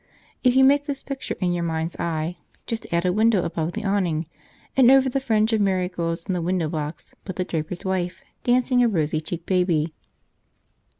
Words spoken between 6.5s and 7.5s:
box put the